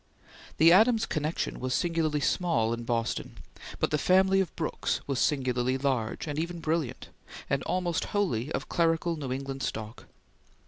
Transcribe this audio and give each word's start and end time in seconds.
The 0.57 0.71
Adams 0.71 1.05
connection 1.05 1.59
was 1.59 1.75
singularly 1.75 2.21
small 2.21 2.73
in 2.73 2.85
Boston, 2.85 3.37
but 3.77 3.91
the 3.91 3.99
family 3.99 4.39
of 4.39 4.55
Brooks 4.55 4.99
was 5.05 5.19
singularly 5.19 5.77
large 5.77 6.25
and 6.25 6.39
even 6.39 6.59
brilliant, 6.59 7.09
and 7.51 7.61
almost 7.65 8.05
wholly 8.05 8.51
of 8.51 8.67
clerical 8.67 9.15
New 9.15 9.31
England 9.31 9.61
stock. 9.61 10.05